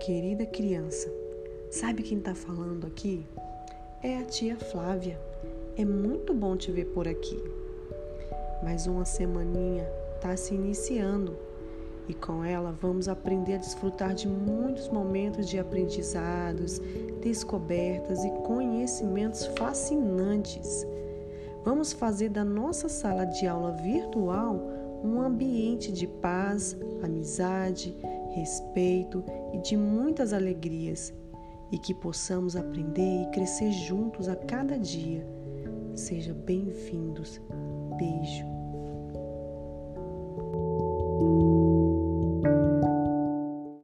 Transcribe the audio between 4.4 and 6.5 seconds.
Flávia. É muito